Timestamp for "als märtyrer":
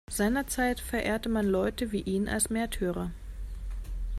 2.27-3.11